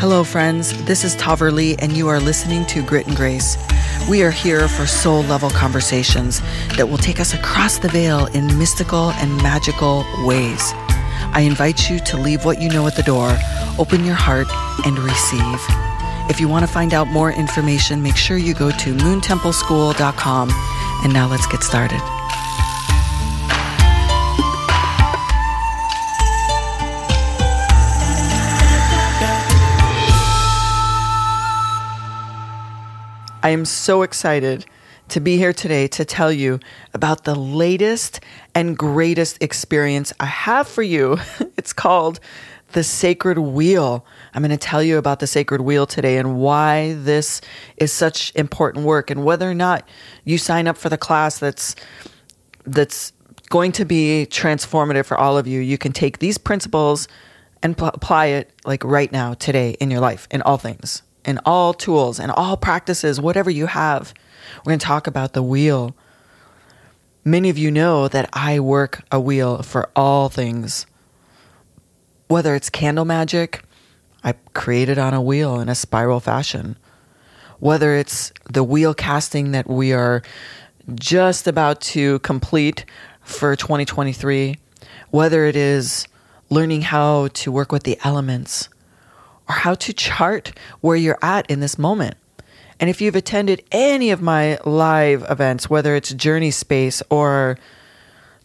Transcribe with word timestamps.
Hello, 0.00 0.24
friends. 0.24 0.82
This 0.84 1.04
is 1.04 1.14
Taver 1.14 1.52
Lee, 1.52 1.76
and 1.78 1.94
you 1.94 2.08
are 2.08 2.18
listening 2.18 2.64
to 2.68 2.82
Grit 2.82 3.06
and 3.06 3.14
Grace. 3.14 3.58
We 4.08 4.22
are 4.22 4.30
here 4.30 4.66
for 4.66 4.86
soul 4.86 5.22
level 5.24 5.50
conversations 5.50 6.40
that 6.78 6.88
will 6.88 6.96
take 6.96 7.20
us 7.20 7.34
across 7.34 7.76
the 7.76 7.88
veil 7.88 8.24
in 8.28 8.46
mystical 8.58 9.10
and 9.10 9.36
magical 9.42 10.06
ways. 10.24 10.72
I 11.34 11.42
invite 11.42 11.90
you 11.90 11.98
to 11.98 12.16
leave 12.16 12.46
what 12.46 12.62
you 12.62 12.70
know 12.70 12.86
at 12.86 12.96
the 12.96 13.02
door, 13.02 13.36
open 13.78 14.06
your 14.06 14.14
heart, 14.14 14.48
and 14.86 14.98
receive. 15.00 15.60
If 16.30 16.40
you 16.40 16.48
want 16.48 16.66
to 16.66 16.72
find 16.72 16.94
out 16.94 17.08
more 17.08 17.30
information, 17.30 18.02
make 18.02 18.16
sure 18.16 18.38
you 18.38 18.54
go 18.54 18.70
to 18.70 18.94
moontempleschool.com. 18.94 20.50
And 21.04 21.12
now 21.12 21.28
let's 21.28 21.46
get 21.46 21.62
started. 21.62 22.00
I 33.42 33.50
am 33.50 33.64
so 33.64 34.02
excited 34.02 34.66
to 35.08 35.18
be 35.18 35.38
here 35.38 35.54
today 35.54 35.88
to 35.88 36.04
tell 36.04 36.30
you 36.30 36.60
about 36.92 37.24
the 37.24 37.34
latest 37.34 38.20
and 38.54 38.76
greatest 38.76 39.42
experience 39.42 40.12
I 40.20 40.26
have 40.26 40.68
for 40.68 40.82
you. 40.82 41.18
It's 41.56 41.72
called 41.72 42.20
the 42.72 42.82
Sacred 42.82 43.38
Wheel. 43.38 44.04
I'm 44.32 44.42
going 44.42 44.50
to 44.50 44.56
tell 44.56 44.82
you 44.82 44.96
about 44.96 45.20
the 45.20 45.26
Sacred 45.26 45.60
Wheel 45.60 45.86
today 45.86 46.16
and 46.16 46.38
why 46.38 46.94
this 46.94 47.40
is 47.76 47.92
such 47.92 48.32
important 48.34 48.86
work 48.86 49.10
and 49.10 49.24
whether 49.24 49.50
or 49.50 49.54
not 49.54 49.86
you 50.24 50.38
sign 50.38 50.66
up 50.66 50.76
for 50.76 50.88
the 50.88 50.98
class 50.98 51.38
that's 51.38 51.76
that's 52.64 53.12
going 53.48 53.72
to 53.72 53.84
be 53.84 54.26
transformative 54.30 55.06
for 55.06 55.18
all 55.18 55.36
of 55.36 55.46
you. 55.46 55.60
You 55.60 55.76
can 55.76 55.92
take 55.92 56.18
these 56.18 56.38
principles 56.38 57.08
and 57.62 57.76
pl- 57.76 57.88
apply 57.88 58.26
it 58.26 58.50
like 58.64 58.84
right 58.84 59.12
now 59.12 59.34
today 59.34 59.76
in 59.80 59.90
your 59.90 60.00
life 60.00 60.28
in 60.30 60.40
all 60.42 60.56
things 60.58 61.02
and 61.24 61.40
all 61.44 61.74
tools 61.74 62.18
and 62.18 62.30
all 62.32 62.56
practices, 62.56 63.20
whatever 63.20 63.50
you 63.50 63.66
have. 63.66 64.14
We're 64.58 64.70
going 64.70 64.78
to 64.78 64.86
talk 64.86 65.06
about 65.06 65.32
the 65.32 65.42
wheel. 65.42 65.94
Many 67.24 67.50
of 67.50 67.58
you 67.58 67.70
know 67.70 68.08
that 68.08 68.28
I 68.32 68.60
work 68.60 69.02
a 69.12 69.20
wheel 69.20 69.62
for 69.62 69.90
all 69.94 70.28
things. 70.28 70.86
Whether 72.28 72.54
it's 72.54 72.70
candle 72.70 73.04
magic, 73.04 73.62
I 74.22 74.34
create 74.54 74.88
it 74.88 74.98
on 74.98 75.14
a 75.14 75.22
wheel 75.22 75.60
in 75.60 75.68
a 75.68 75.74
spiral 75.74 76.20
fashion. 76.20 76.76
Whether 77.58 77.94
it's 77.94 78.32
the 78.50 78.64
wheel 78.64 78.94
casting 78.94 79.52
that 79.52 79.68
we 79.68 79.92
are 79.92 80.22
just 80.94 81.46
about 81.46 81.80
to 81.80 82.18
complete 82.20 82.84
for 83.22 83.54
2023, 83.54 84.56
whether 85.10 85.44
it 85.44 85.56
is 85.56 86.06
learning 86.48 86.82
how 86.82 87.28
to 87.28 87.52
work 87.52 87.70
with 87.70 87.84
the 87.84 87.98
elements, 88.02 88.68
or 89.50 89.54
how 89.54 89.74
to 89.74 89.92
chart 89.92 90.52
where 90.80 90.94
you're 90.94 91.18
at 91.22 91.50
in 91.50 91.58
this 91.58 91.76
moment. 91.76 92.14
And 92.78 92.88
if 92.88 93.00
you've 93.00 93.16
attended 93.16 93.64
any 93.72 94.12
of 94.12 94.22
my 94.22 94.60
live 94.64 95.24
events, 95.28 95.68
whether 95.68 95.96
it's 95.96 96.14
Journey 96.14 96.52
Space 96.52 97.02
or 97.10 97.58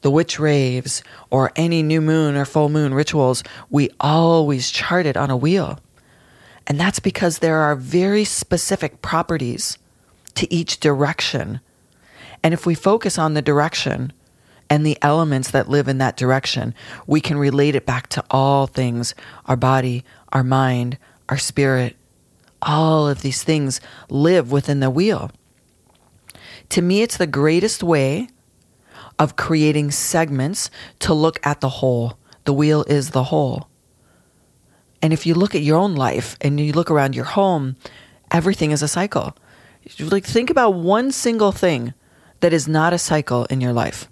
the 0.02 0.10
witch 0.10 0.40
raves 0.40 1.04
or 1.30 1.52
any 1.56 1.84
new 1.84 2.02
moon 2.02 2.36
or 2.36 2.44
full 2.44 2.70
moon 2.70 2.92
rituals, 2.92 3.44
we 3.70 3.92
always 4.00 4.72
chart 4.72 5.06
it 5.06 5.16
on 5.16 5.30
a 5.30 5.38
wheel. 5.38 5.80
And 6.66 6.80
that's 6.80 7.00
because 7.00 7.38
there 7.38 7.58
are 7.58 7.76
very 7.76 8.24
specific 8.24 9.04
properties 9.04 9.78
to 10.34 10.52
each 10.52 10.80
direction. 10.80 11.60
And 12.42 12.52
if 12.52 12.66
we 12.66 12.74
focus 12.74 13.20
on 13.20 13.36
the 13.36 13.44
direction 13.44 14.12
and 14.70 14.86
the 14.86 14.98
elements 15.02 15.52
that 15.52 15.70
live 15.70 15.88
in 15.88 15.98
that 16.00 16.18
direction, 16.18 16.74
we 17.06 17.22
can 17.22 17.38
relate 17.38 17.76
it 17.76 17.86
back 17.86 18.08
to 18.10 18.24
all 18.32 18.68
things 18.68 19.14
our 19.46 19.56
body, 19.56 20.04
our 20.30 20.44
mind, 20.44 20.98
our 21.30 21.38
spirit, 21.38 21.96
all 22.62 23.08
of 23.08 23.22
these 23.22 23.44
things 23.44 23.80
live 24.10 24.52
within 24.52 24.80
the 24.80 24.90
wheel. 24.90 25.32
To 26.70 26.82
me, 26.82 27.02
it's 27.02 27.18
the 27.18 27.28
greatest 27.28 27.84
way 27.84 28.30
of 29.20 29.36
creating 29.36 29.92
segments 29.92 30.70
to 31.00 31.14
look 31.14 31.40
at 31.46 31.62
the 31.62 31.70
whole. 31.70 32.18
The 32.46 32.54
wheel 32.54 32.84
is 32.88 33.12
the 33.12 33.26
whole. 33.26 33.70
And 35.02 35.14
if 35.14 35.26
you 35.26 35.36
look 35.36 35.54
at 35.54 35.62
your 35.62 35.78
own 35.78 35.96
life 35.96 36.36
and 36.42 36.60
you 36.60 36.74
look 36.74 36.90
around 36.90 37.16
your 37.16 37.26
home, 37.26 37.76
everything 38.32 38.72
is 38.72 38.82
a 38.82 38.88
cycle. 38.88 39.36
Like 40.00 40.26
think 40.26 40.50
about 40.50 40.72
one 40.72 41.12
single 41.12 41.52
thing 41.52 41.94
that 42.40 42.54
is 42.54 42.68
not 42.68 42.94
a 42.94 42.98
cycle 42.98 43.46
in 43.46 43.62
your 43.62 43.74
life. 43.74 44.10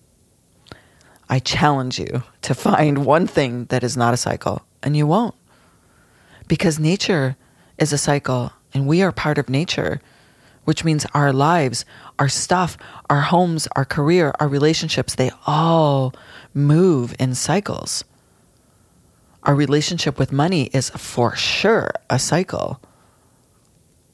I 1.34 1.40
challenge 1.40 1.98
you 1.98 2.22
to 2.44 2.54
find 2.54 3.08
one 3.08 3.26
thing 3.26 3.66
that 3.66 3.84
is 3.84 3.98
not 3.98 4.14
a 4.14 4.18
cycle, 4.18 4.62
and 4.84 4.96
you 4.96 5.08
won't 5.08 5.34
because 6.48 6.78
nature 6.78 7.36
is 7.80 7.92
a 7.92 7.98
cycle 7.98 8.52
and 8.72 8.86
we 8.86 9.02
are 9.02 9.12
part 9.12 9.40
of 9.40 9.50
nature, 9.50 10.00
which 10.66 10.84
means 10.84 11.08
our 11.16 11.34
lives, 11.34 11.86
our 12.20 12.30
stuff, 12.30 12.78
our 13.10 13.22
homes, 13.22 13.68
our 13.76 13.84
career, 13.84 14.32
our 14.40 14.48
relationships, 14.48 15.16
they 15.16 15.32
all 15.48 16.14
move 16.54 17.16
in 17.18 17.34
cycles. 17.34 18.04
Our 19.42 19.56
relationship 19.56 20.20
with 20.20 20.32
money 20.32 20.66
is 20.72 20.92
for 20.92 21.36
sure 21.36 21.90
a 22.12 22.20
cycle 22.20 22.80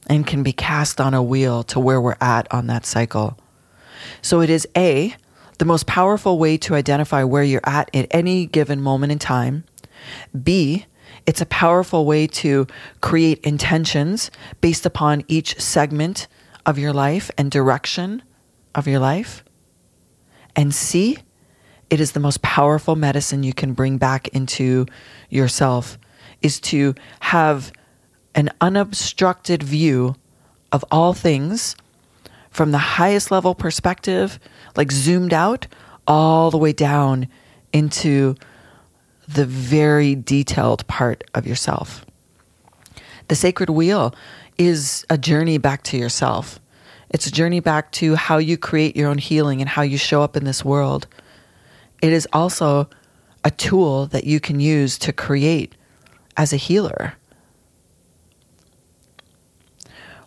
and 0.06 0.26
can 0.26 0.42
be 0.42 0.54
cast 0.54 1.02
on 1.02 1.12
a 1.12 1.22
wheel 1.22 1.64
to 1.64 1.78
where 1.78 2.00
we're 2.00 2.16
at 2.18 2.50
on 2.50 2.66
that 2.68 2.86
cycle. 2.86 3.38
So 4.22 4.40
it 4.40 4.48
is 4.48 4.66
A, 4.74 5.14
the 5.60 5.66
most 5.66 5.86
powerful 5.86 6.38
way 6.38 6.56
to 6.56 6.74
identify 6.74 7.22
where 7.22 7.42
you're 7.42 7.60
at 7.64 7.94
at 7.94 8.06
any 8.10 8.46
given 8.46 8.80
moment 8.80 9.12
in 9.12 9.18
time. 9.18 9.62
B, 10.42 10.86
it's 11.26 11.42
a 11.42 11.46
powerful 11.46 12.06
way 12.06 12.26
to 12.28 12.66
create 13.02 13.38
intentions 13.40 14.30
based 14.62 14.86
upon 14.86 15.22
each 15.28 15.60
segment 15.60 16.28
of 16.64 16.78
your 16.78 16.94
life 16.94 17.30
and 17.36 17.50
direction 17.50 18.22
of 18.74 18.88
your 18.88 19.00
life. 19.00 19.44
And 20.56 20.74
C, 20.74 21.18
it 21.90 22.00
is 22.00 22.12
the 22.12 22.20
most 22.20 22.40
powerful 22.40 22.96
medicine 22.96 23.42
you 23.42 23.52
can 23.52 23.74
bring 23.74 23.98
back 23.98 24.28
into 24.28 24.86
yourself 25.28 25.98
is 26.40 26.58
to 26.60 26.94
have 27.20 27.70
an 28.34 28.48
unobstructed 28.62 29.62
view 29.62 30.16
of 30.72 30.86
all 30.90 31.12
things 31.12 31.76
from 32.50 32.72
the 32.72 32.78
highest 32.78 33.30
level 33.30 33.54
perspective, 33.54 34.38
like 34.76 34.92
zoomed 34.92 35.32
out, 35.32 35.66
all 36.06 36.50
the 36.50 36.58
way 36.58 36.72
down 36.72 37.28
into 37.72 38.34
the 39.28 39.46
very 39.46 40.14
detailed 40.14 40.86
part 40.88 41.22
of 41.34 41.46
yourself. 41.46 42.04
The 43.28 43.36
sacred 43.36 43.70
wheel 43.70 44.14
is 44.58 45.06
a 45.08 45.16
journey 45.16 45.58
back 45.58 45.82
to 45.84 45.96
yourself. 45.96 46.58
It's 47.10 47.26
a 47.26 47.30
journey 47.30 47.60
back 47.60 47.92
to 47.92 48.16
how 48.16 48.38
you 48.38 48.56
create 48.56 48.96
your 48.96 49.08
own 49.08 49.18
healing 49.18 49.60
and 49.60 49.68
how 49.68 49.82
you 49.82 49.96
show 49.96 50.22
up 50.22 50.36
in 50.36 50.44
this 50.44 50.64
world. 50.64 51.06
It 52.02 52.12
is 52.12 52.26
also 52.32 52.88
a 53.44 53.50
tool 53.50 54.06
that 54.06 54.24
you 54.24 54.40
can 54.40 54.60
use 54.60 54.98
to 54.98 55.12
create 55.12 55.74
as 56.36 56.52
a 56.52 56.56
healer. 56.56 57.14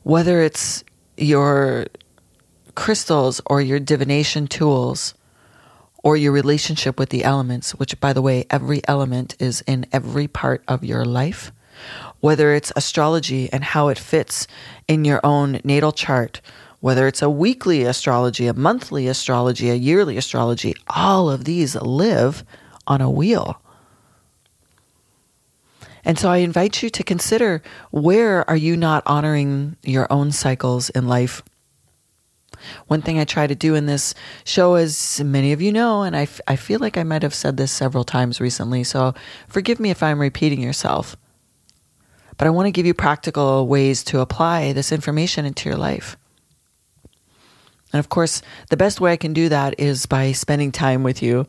Whether 0.03 0.41
it's 0.41 0.83
your 1.17 1.87
crystals 2.75 3.41
or 3.45 3.61
your 3.61 3.79
divination 3.79 4.47
tools, 4.47 5.13
or 6.03 6.17
your 6.17 6.33
relationship 6.33 6.99
with 6.99 7.09
the 7.09 7.23
elements, 7.23 7.71
which, 7.75 7.99
by 7.99 8.11
the 8.11 8.21
way, 8.21 8.45
every 8.49 8.81
element 8.87 9.35
is 9.39 9.63
in 9.65 9.85
every 9.91 10.27
part 10.27 10.61
of 10.67 10.83
your 10.83 11.05
life, 11.05 11.51
whether 12.19 12.53
it's 12.53 12.73
astrology 12.75 13.49
and 13.53 13.63
how 13.63 13.87
it 13.87 13.97
fits 13.97 14.45
in 14.87 15.05
your 15.05 15.21
own 15.23 15.61
natal 15.63 15.93
chart, 15.93 16.41
whether 16.81 17.07
it's 17.07 17.21
a 17.21 17.29
weekly 17.29 17.83
astrology, 17.83 18.47
a 18.47 18.53
monthly 18.53 19.07
astrology, 19.07 19.69
a 19.69 19.75
yearly 19.75 20.17
astrology, 20.17 20.75
all 20.89 21.29
of 21.29 21.45
these 21.45 21.75
live 21.75 22.43
on 22.85 22.99
a 22.99 23.09
wheel. 23.09 23.61
And 26.03 26.19
so 26.19 26.29
I 26.29 26.37
invite 26.37 26.83
you 26.83 26.89
to 26.89 27.03
consider 27.03 27.63
where 27.91 28.47
are 28.49 28.57
you 28.57 28.75
not 28.75 29.03
honoring 29.05 29.77
your 29.83 30.11
own 30.11 30.33
cycles 30.33 30.89
in 30.89 31.07
life? 31.07 31.41
One 32.87 33.01
thing 33.01 33.19
I 33.19 33.25
try 33.25 33.47
to 33.47 33.55
do 33.55 33.75
in 33.75 33.85
this 33.85 34.13
show, 34.43 34.75
as 34.75 35.21
many 35.23 35.51
of 35.51 35.61
you 35.61 35.71
know, 35.71 36.03
and 36.03 36.15
I, 36.15 36.23
f- 36.23 36.41
I 36.47 36.55
feel 36.55 36.79
like 36.79 36.97
I 36.97 37.03
might 37.03 37.23
have 37.23 37.33
said 37.33 37.57
this 37.57 37.71
several 37.71 38.03
times 38.03 38.41
recently, 38.41 38.83
so 38.83 39.13
forgive 39.47 39.79
me 39.79 39.89
if 39.89 40.03
I'm 40.03 40.19
repeating 40.19 40.61
yourself. 40.61 41.15
But 42.37 42.47
I 42.47 42.51
want 42.51 42.67
to 42.67 42.71
give 42.71 42.85
you 42.85 42.93
practical 42.93 43.67
ways 43.67 44.03
to 44.05 44.19
apply 44.19 44.73
this 44.73 44.91
information 44.91 45.45
into 45.45 45.69
your 45.69 45.77
life. 45.77 46.17
And 47.91 47.99
of 47.99 48.09
course, 48.09 48.41
the 48.69 48.77
best 48.77 48.99
way 48.99 49.11
I 49.11 49.17
can 49.17 49.33
do 49.33 49.49
that 49.49 49.79
is 49.79 50.07
by 50.07 50.31
spending 50.31 50.71
time 50.71 51.03
with 51.03 51.21
you, 51.21 51.45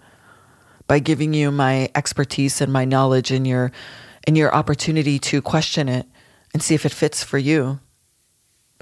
by 0.86 0.98
giving 0.98 1.32
you 1.32 1.50
my 1.50 1.88
expertise 1.94 2.60
and 2.60 2.72
my 2.72 2.84
knowledge 2.84 3.30
and 3.30 3.46
your 3.46 3.72
and 4.26 4.36
your 4.36 4.54
opportunity 4.54 5.18
to 5.18 5.42
question 5.42 5.88
it 5.88 6.06
and 6.52 6.62
see 6.62 6.74
if 6.74 6.86
it 6.86 6.92
fits 6.92 7.22
for 7.22 7.38
you 7.38 7.80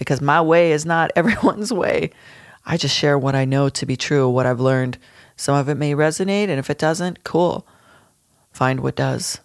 because 0.02 0.20
my 0.20 0.40
way 0.40 0.72
is 0.72 0.84
not 0.84 1.12
everyone's 1.16 1.72
way. 1.72 2.10
I 2.64 2.76
just 2.76 2.96
share 2.96 3.18
what 3.18 3.34
I 3.34 3.44
know 3.44 3.68
to 3.70 3.86
be 3.86 3.96
true, 3.96 4.28
what 4.28 4.46
I've 4.46 4.60
learned. 4.60 4.98
Some 5.36 5.56
of 5.56 5.68
it 5.68 5.76
may 5.76 5.94
resonate, 5.94 6.48
and 6.48 6.58
if 6.58 6.70
it 6.70 6.78
doesn't, 6.78 7.24
cool. 7.24 7.66
Find 8.52 8.80
what 8.80 8.96
does. 8.96 9.40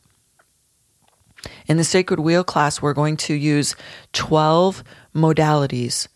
In 1.67 1.77
the 1.77 1.83
Sacred 1.83 2.19
Wheel 2.19 2.43
class, 2.43 2.81
we're 2.81 2.93
going 2.93 3.17
to 3.17 3.33
use 3.33 3.75
12 4.13 4.83
modalities 5.15 6.07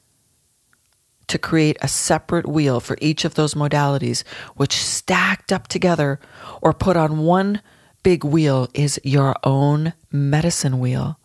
to 1.28 1.38
create 1.38 1.78
a 1.82 1.88
separate 1.88 2.48
wheel 2.48 2.80
for 2.80 2.98
each 3.00 3.24
of 3.24 3.36
those 3.36 3.54
modalities, 3.54 4.24
which 4.56 4.76
stacked 4.76 5.54
up 5.54 5.68
together 5.68 6.20
or 6.62 6.74
put 6.74 6.98
on 6.98 7.20
one 7.20 7.62
big 8.04 8.24
wheel 8.24 8.68
is 8.74 9.00
your 9.04 9.36
own 9.44 9.94
medicine 10.12 10.80
wheel. 10.80 11.18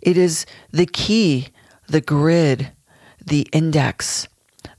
It 0.00 0.18
is 0.18 0.46
the 0.72 0.86
key, 0.86 1.48
the 1.86 2.00
grid, 2.00 2.72
the 3.24 3.46
index, 3.52 4.28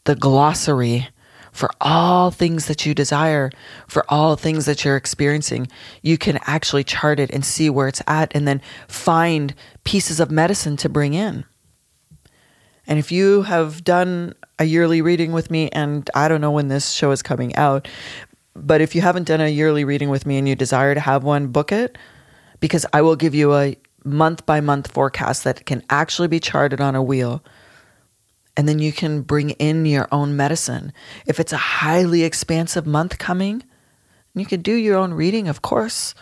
the 0.06 0.16
glossary 0.16 1.08
for 1.52 1.70
all 1.80 2.32
things 2.32 2.66
that 2.66 2.86
you 2.86 2.96
desire, 2.96 3.52
for 3.88 4.04
all 4.10 4.36
things 4.36 4.66
that 4.66 4.84
you're 4.84 4.98
experiencing. 4.98 5.68
You 6.02 6.18
can 6.18 6.40
actually 6.48 6.84
chart 6.84 7.20
it 7.20 7.30
and 7.32 7.46
see 7.46 7.70
where 7.70 7.88
it's 7.88 8.02
at 8.08 8.36
and 8.36 8.48
then 8.48 8.62
find 8.88 9.54
pieces 9.84 10.20
of 10.20 10.32
medicine 10.32 10.76
to 10.78 10.90
bring 10.90 11.14
in. 11.14 11.46
And 12.88 13.00
if 13.00 13.12
you 13.12 13.44
have 13.44 13.84
done 13.84 14.34
a 14.60 14.66
yearly 14.66 15.02
reading 15.02 15.32
with 15.32 15.50
me, 15.52 15.70
and 15.70 16.10
I 16.16 16.28
don't 16.28 16.42
know 16.42 16.52
when 16.52 16.68
this 16.68 16.92
show 16.92 17.12
is 17.12 17.22
coming 17.22 17.56
out, 17.56 17.88
but 18.56 18.82
if 18.82 18.94
you 18.96 19.02
haven't 19.02 19.28
done 19.28 19.42
a 19.42 19.48
yearly 19.48 19.86
reading 19.86 20.10
with 20.10 20.26
me 20.26 20.38
and 20.38 20.48
you 20.48 20.56
desire 20.56 20.94
to 20.94 21.00
have 21.00 21.24
one, 21.24 21.48
book 21.48 21.72
it 21.72 21.98
because 22.60 22.86
I 22.94 23.02
will 23.02 23.16
give 23.16 23.36
you 23.36 23.54
a 23.56 23.76
month 24.04 24.46
by 24.46 24.62
month 24.62 24.92
forecast 24.92 25.44
that 25.44 25.66
can 25.66 25.84
actually 25.90 26.28
be 26.28 26.40
charted 26.40 26.82
on 26.82 26.96
a 26.96 27.04
wheel. 27.04 27.44
And 28.56 28.68
then 28.68 28.80
you 28.80 28.92
can 28.92 29.22
bring 29.22 29.52
in 29.52 29.86
your 29.86 30.08
own 30.12 30.36
medicine. 30.36 30.94
If 31.26 31.40
it's 31.40 31.54
a 31.54 31.58
highly 31.58 32.24
expansive 32.24 32.86
month 32.86 33.18
coming, 33.18 33.64
you 34.36 34.46
can 34.46 34.62
do 34.62 34.74
your 34.74 34.98
own 34.98 35.14
reading, 35.14 35.48
of 35.48 35.62
course. 35.62 36.14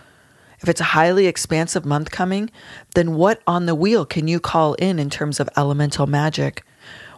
If 0.60 0.70
it's 0.70 0.82
a 0.82 0.86
highly 0.86 1.26
expansive 1.28 1.86
month 1.86 2.12
coming, 2.12 2.52
then 2.94 3.16
what 3.16 3.42
on 3.48 3.66
the 3.66 3.76
wheel 3.76 4.06
can 4.06 4.28
you 4.28 4.40
call 4.40 4.76
in 4.76 5.00
in 5.00 5.10
terms 5.10 5.40
of 5.40 5.50
elemental 5.58 6.08
magic? 6.08 6.64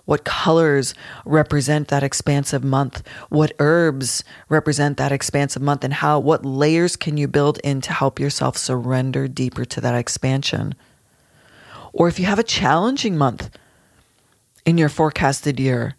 What 0.05 0.25
colors 0.25 0.93
represent 1.23 1.87
that 1.87 2.03
expansive 2.03 2.63
month? 2.63 3.07
What 3.29 3.53
herbs 3.59 4.23
represent 4.49 4.97
that 4.97 5.13
expansive 5.13 5.61
month? 5.61 5.83
And 5.83 5.93
how, 5.93 6.19
what 6.19 6.45
layers 6.45 6.95
can 6.95 7.15
you 7.15 7.27
build 7.27 7.59
in 7.63 7.79
to 7.81 7.93
help 7.93 8.19
yourself 8.19 8.57
surrender 8.57 9.27
deeper 9.29 9.63
to 9.63 9.79
that 9.79 9.95
expansion? 9.95 10.75
Or 11.93 12.07
if 12.07 12.19
you 12.19 12.25
have 12.25 12.39
a 12.39 12.43
challenging 12.43 13.17
month 13.17 13.49
in 14.65 14.77
your 14.77 14.89
forecasted 14.89 15.59
year, 15.59 15.95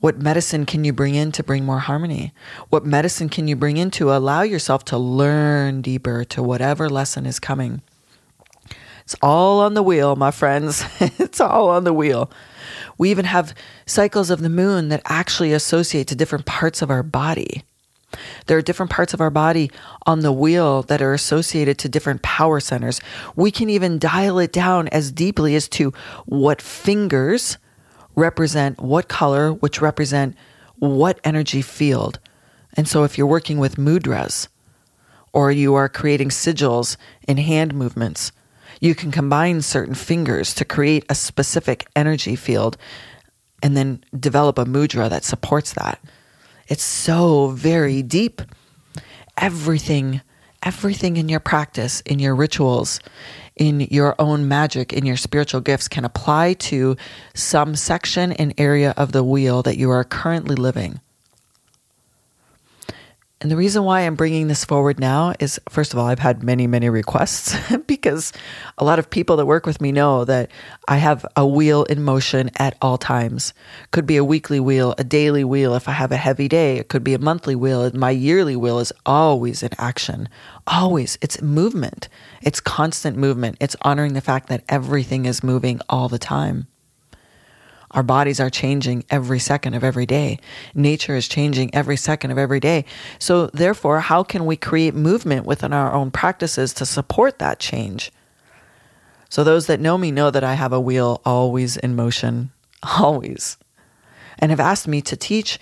what 0.00 0.18
medicine 0.18 0.64
can 0.64 0.84
you 0.84 0.92
bring 0.92 1.14
in 1.14 1.32
to 1.32 1.42
bring 1.42 1.64
more 1.64 1.80
harmony? 1.80 2.32
What 2.68 2.86
medicine 2.86 3.28
can 3.28 3.48
you 3.48 3.56
bring 3.56 3.76
in 3.76 3.90
to 3.92 4.12
allow 4.12 4.42
yourself 4.42 4.84
to 4.86 4.98
learn 4.98 5.82
deeper 5.82 6.24
to 6.24 6.42
whatever 6.42 6.88
lesson 6.88 7.26
is 7.26 7.40
coming? 7.40 7.82
It's 9.02 9.16
all 9.22 9.60
on 9.60 9.74
the 9.74 9.82
wheel, 9.82 10.16
my 10.16 10.30
friends. 10.30 10.84
it's 11.00 11.40
all 11.40 11.68
on 11.70 11.84
the 11.84 11.92
wheel. 11.92 12.30
We 12.96 13.10
even 13.10 13.24
have 13.24 13.54
cycles 13.86 14.30
of 14.30 14.40
the 14.40 14.48
moon 14.48 14.88
that 14.88 15.02
actually 15.04 15.52
associate 15.52 16.06
to 16.08 16.14
different 16.14 16.46
parts 16.46 16.82
of 16.82 16.90
our 16.90 17.02
body. 17.02 17.62
There 18.46 18.56
are 18.56 18.62
different 18.62 18.90
parts 18.90 19.12
of 19.12 19.20
our 19.20 19.30
body 19.30 19.70
on 20.06 20.20
the 20.20 20.32
wheel 20.32 20.82
that 20.84 21.02
are 21.02 21.12
associated 21.12 21.78
to 21.78 21.88
different 21.88 22.22
power 22.22 22.60
centers. 22.60 23.00
We 23.36 23.50
can 23.50 23.68
even 23.68 23.98
dial 23.98 24.38
it 24.38 24.52
down 24.52 24.88
as 24.88 25.12
deeply 25.12 25.54
as 25.54 25.68
to 25.70 25.92
what 26.24 26.62
fingers 26.62 27.58
represent 28.14 28.80
what 28.80 29.08
color, 29.08 29.52
which 29.52 29.80
represent 29.80 30.36
what 30.78 31.20
energy 31.22 31.62
field. 31.62 32.18
And 32.74 32.88
so 32.88 33.04
if 33.04 33.18
you're 33.18 33.26
working 33.26 33.58
with 33.58 33.76
mudras 33.76 34.48
or 35.32 35.52
you 35.52 35.74
are 35.74 35.88
creating 35.88 36.30
sigils 36.30 36.96
in 37.26 37.36
hand 37.36 37.74
movements, 37.74 38.32
you 38.80 38.94
can 38.94 39.10
combine 39.10 39.62
certain 39.62 39.94
fingers 39.94 40.54
to 40.54 40.64
create 40.64 41.04
a 41.08 41.14
specific 41.14 41.86
energy 41.96 42.36
field 42.36 42.76
and 43.62 43.76
then 43.76 44.04
develop 44.18 44.58
a 44.58 44.64
mudra 44.64 45.10
that 45.10 45.24
supports 45.24 45.72
that. 45.74 46.00
It's 46.68 46.82
so 46.82 47.48
very 47.48 48.02
deep. 48.02 48.42
Everything, 49.36 50.20
everything 50.62 51.16
in 51.16 51.28
your 51.28 51.40
practice, 51.40 52.00
in 52.02 52.18
your 52.18 52.34
rituals, 52.34 53.00
in 53.56 53.80
your 53.80 54.14
own 54.18 54.46
magic, 54.46 54.92
in 54.92 55.04
your 55.04 55.16
spiritual 55.16 55.60
gifts 55.60 55.88
can 55.88 56.04
apply 56.04 56.54
to 56.54 56.96
some 57.34 57.74
section 57.74 58.32
and 58.32 58.54
area 58.58 58.94
of 58.96 59.12
the 59.12 59.24
wheel 59.24 59.62
that 59.62 59.76
you 59.76 59.90
are 59.90 60.04
currently 60.04 60.54
living. 60.54 61.00
And 63.40 63.52
the 63.52 63.56
reason 63.56 63.84
why 63.84 64.00
I'm 64.00 64.16
bringing 64.16 64.48
this 64.48 64.64
forward 64.64 64.98
now 64.98 65.32
is 65.38 65.60
first 65.68 65.92
of 65.92 65.98
all, 65.98 66.06
I've 66.06 66.18
had 66.18 66.42
many, 66.42 66.66
many 66.66 66.90
requests 66.90 67.56
because 67.86 68.32
a 68.78 68.84
lot 68.84 68.98
of 68.98 69.10
people 69.10 69.36
that 69.36 69.46
work 69.46 69.64
with 69.64 69.80
me 69.80 69.92
know 69.92 70.24
that 70.24 70.50
I 70.88 70.96
have 70.96 71.24
a 71.36 71.46
wheel 71.46 71.84
in 71.84 72.02
motion 72.02 72.50
at 72.56 72.76
all 72.82 72.98
times. 72.98 73.54
Could 73.92 74.06
be 74.06 74.16
a 74.16 74.24
weekly 74.24 74.58
wheel, 74.58 74.92
a 74.98 75.04
daily 75.04 75.44
wheel 75.44 75.76
if 75.76 75.88
I 75.88 75.92
have 75.92 76.10
a 76.10 76.16
heavy 76.16 76.48
day. 76.48 76.78
It 76.78 76.88
could 76.88 77.04
be 77.04 77.14
a 77.14 77.20
monthly 77.20 77.54
wheel. 77.54 77.88
My 77.94 78.10
yearly 78.10 78.56
wheel 78.56 78.80
is 78.80 78.92
always 79.06 79.62
in 79.62 79.70
action. 79.78 80.28
Always. 80.66 81.16
It's 81.20 81.40
movement. 81.40 82.08
It's 82.42 82.58
constant 82.58 83.16
movement. 83.16 83.58
It's 83.60 83.76
honoring 83.82 84.14
the 84.14 84.20
fact 84.20 84.48
that 84.48 84.64
everything 84.68 85.26
is 85.26 85.44
moving 85.44 85.80
all 85.88 86.08
the 86.08 86.18
time. 86.18 86.66
Our 87.92 88.02
bodies 88.02 88.38
are 88.38 88.50
changing 88.50 89.04
every 89.08 89.38
second 89.38 89.74
of 89.74 89.82
every 89.82 90.06
day. 90.06 90.38
Nature 90.74 91.16
is 91.16 91.26
changing 91.26 91.74
every 91.74 91.96
second 91.96 92.30
of 92.30 92.38
every 92.38 92.60
day. 92.60 92.84
So, 93.18 93.46
therefore, 93.48 94.00
how 94.00 94.22
can 94.22 94.44
we 94.44 94.56
create 94.56 94.94
movement 94.94 95.46
within 95.46 95.72
our 95.72 95.92
own 95.92 96.10
practices 96.10 96.74
to 96.74 96.86
support 96.86 97.38
that 97.38 97.58
change? 97.58 98.12
So, 99.30 99.42
those 99.42 99.66
that 99.66 99.80
know 99.80 99.96
me 99.96 100.10
know 100.10 100.30
that 100.30 100.44
I 100.44 100.54
have 100.54 100.72
a 100.72 100.80
wheel 100.80 101.22
always 101.24 101.76
in 101.78 101.96
motion, 101.96 102.50
always, 102.82 103.56
and 104.38 104.50
have 104.50 104.60
asked 104.60 104.86
me 104.86 105.00
to 105.02 105.16
teach 105.16 105.58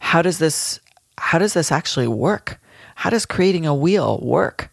how 0.00 0.22
does 0.22 0.38
this 0.38 0.80
how 1.18 1.38
does 1.38 1.54
this 1.54 1.70
actually 1.70 2.08
work? 2.08 2.60
How 2.94 3.10
does 3.10 3.26
creating 3.26 3.66
a 3.66 3.74
wheel 3.74 4.18
work? 4.22 4.70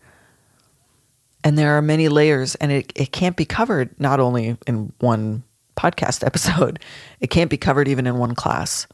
And 1.44 1.58
there 1.58 1.78
are 1.78 1.82
many 1.82 2.10
layers, 2.10 2.56
and 2.56 2.72
it, 2.72 2.92
it 2.96 3.12
can't 3.12 3.36
be 3.36 3.46
covered 3.46 3.98
not 4.00 4.20
only 4.20 4.58
in 4.66 4.92
one 5.00 5.44
podcast 5.78 6.24
episode. 6.26 6.80
It 7.20 7.30
can't 7.30 7.50
be 7.50 7.58
covered 7.58 7.88
even 7.88 8.08
in 8.08 8.18
one 8.18 8.36
class 8.36 8.88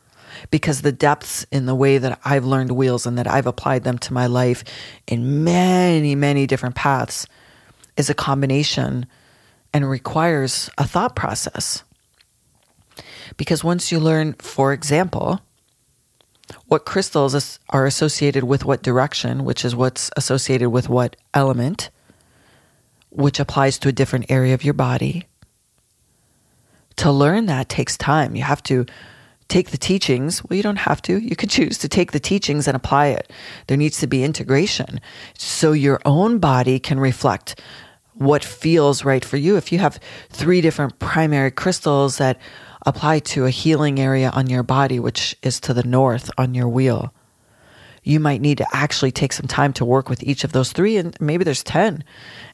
because 0.52 0.82
the 0.82 0.92
depths 0.92 1.46
in 1.52 1.66
the 1.66 1.76
way 1.76 1.98
that 1.98 2.20
I've 2.26 2.46
learned 2.46 2.72
wheels 2.72 3.06
and 3.06 3.18
that 3.18 3.28
I've 3.28 3.48
applied 3.48 3.84
them 3.84 3.98
to 4.00 4.14
my 4.14 4.28
life 4.28 4.64
in 5.08 5.44
many, 5.44 6.16
many 6.16 6.48
different 6.48 6.76
paths 6.76 7.28
is 7.98 8.10
a 8.10 8.14
combination 8.14 9.06
and 9.74 9.90
requires 9.90 10.70
a 10.78 10.88
thought 10.88 11.16
process. 11.16 11.84
Because 13.38 13.64
once 13.64 13.92
you 13.92 14.00
learn, 14.00 14.34
for 14.34 14.74
example, 14.74 15.40
what 16.68 16.86
crystals 16.86 17.60
are 17.70 17.86
associated 17.86 18.44
with 18.44 18.66
what 18.66 18.84
direction, 18.84 19.46
which 19.46 19.66
is 19.66 19.76
what's 19.76 20.12
associated 20.16 20.70
with 20.70 20.90
what 20.90 21.16
element, 21.34 21.90
which 23.10 23.40
applies 23.40 23.80
to 23.80 23.90
a 23.90 23.94
different 23.94 24.30
area 24.30 24.54
of 24.54 24.64
your 24.64 24.74
body, 24.74 25.26
to 26.98 27.12
learn 27.12 27.46
that 27.48 27.70
takes 27.70 27.98
time. 27.98 28.36
You 28.36 28.44
have 28.44 28.64
to 28.64 28.86
take 29.48 29.72
the 29.72 29.78
teachings. 29.78 30.44
Well, 30.44 30.58
you 30.58 30.64
don't 30.64 30.78
have 30.78 31.02
to. 31.04 31.18
You 31.20 31.36
can 31.36 31.50
choose 31.50 31.78
to 31.80 31.88
take 31.88 32.12
the 32.12 32.20
teachings 32.20 32.68
and 32.68 32.76
apply 32.76 33.08
it. 33.08 33.32
There 33.68 33.78
needs 33.78 34.00
to 34.00 34.08
be 34.08 34.24
integration 34.24 35.00
so 35.38 35.72
your 35.74 36.00
own 36.06 36.40
body 36.40 36.80
can 36.80 37.00
reflect 37.00 37.60
what 38.16 38.44
feels 38.44 39.04
right 39.04 39.26
for 39.26 39.38
you. 39.38 39.58
If 39.58 39.72
you 39.72 39.80
have 39.80 40.00
three 40.30 40.62
different 40.62 41.00
primary 41.00 41.52
crystals 41.52 42.18
that 42.18 42.40
apply 42.86 43.20
to 43.20 43.46
a 43.46 43.50
healing 43.50 44.00
area 44.00 44.30
on 44.30 44.50
your 44.50 44.64
body, 44.64 45.00
which 45.00 45.36
is 45.42 45.60
to 45.62 45.74
the 45.74 45.84
north 45.84 46.30
on 46.38 46.54
your 46.54 46.68
wheel, 46.68 47.14
you 48.04 48.20
might 48.20 48.42
need 48.42 48.58
to 48.58 48.68
actually 48.76 49.12
take 49.12 49.34
some 49.34 49.48
time 49.48 49.74
to 49.74 49.86
work 49.86 50.10
with 50.10 50.24
each 50.24 50.44
of 50.44 50.52
those 50.52 50.72
three, 50.72 50.98
and 50.98 51.16
maybe 51.20 51.44
there's 51.44 51.64
10, 51.64 52.04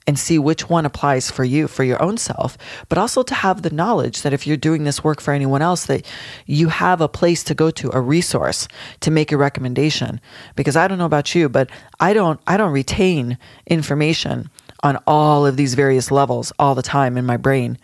and 0.07 0.17
see 0.17 0.39
which 0.39 0.69
one 0.69 0.85
applies 0.85 1.29
for 1.29 1.43
you, 1.43 1.67
for 1.67 1.83
your 1.83 2.01
own 2.01 2.17
self. 2.17 2.57
But 2.87 2.97
also 2.97 3.23
to 3.23 3.33
have 3.33 3.61
the 3.61 3.69
knowledge 3.69 4.21
that 4.21 4.33
if 4.33 4.45
you're 4.45 4.57
doing 4.57 4.83
this 4.83 5.03
work 5.03 5.21
for 5.21 5.33
anyone 5.33 5.61
else, 5.61 5.85
that 5.85 6.05
you 6.45 6.69
have 6.69 7.01
a 7.01 7.07
place 7.07 7.43
to 7.45 7.55
go 7.55 7.71
to, 7.71 7.89
a 7.95 8.01
resource 8.01 8.67
to 9.01 9.11
make 9.11 9.31
a 9.31 9.37
recommendation. 9.37 10.21
Because 10.55 10.75
I 10.75 10.87
don't 10.87 10.97
know 10.97 11.05
about 11.05 11.33
you, 11.35 11.49
but 11.49 11.69
I 11.99 12.13
don't, 12.13 12.39
I 12.47 12.57
don't 12.57 12.71
retain 12.71 13.37
information 13.67 14.49
on 14.83 14.97
all 15.05 15.45
of 15.45 15.57
these 15.57 15.73
various 15.73 16.11
levels 16.11 16.53
all 16.57 16.75
the 16.75 16.81
time 16.81 17.17
in 17.17 17.25
my 17.25 17.37
brain. 17.37 17.77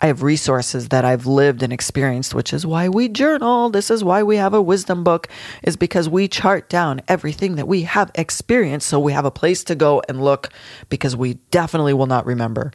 I 0.00 0.06
have 0.06 0.22
resources 0.22 0.88
that 0.88 1.04
I've 1.04 1.26
lived 1.26 1.62
and 1.62 1.72
experienced, 1.72 2.32
which 2.32 2.52
is 2.52 2.64
why 2.64 2.88
we 2.88 3.08
journal. 3.08 3.68
This 3.68 3.90
is 3.90 4.04
why 4.04 4.22
we 4.22 4.36
have 4.36 4.54
a 4.54 4.62
wisdom 4.62 5.02
book, 5.02 5.28
is 5.64 5.76
because 5.76 6.08
we 6.08 6.28
chart 6.28 6.68
down 6.68 7.02
everything 7.08 7.56
that 7.56 7.66
we 7.66 7.82
have 7.82 8.10
experienced 8.14 8.88
so 8.88 9.00
we 9.00 9.12
have 9.12 9.24
a 9.24 9.30
place 9.30 9.64
to 9.64 9.74
go 9.74 10.00
and 10.08 10.22
look 10.22 10.50
because 10.88 11.16
we 11.16 11.34
definitely 11.50 11.94
will 11.94 12.06
not 12.06 12.26
remember. 12.26 12.72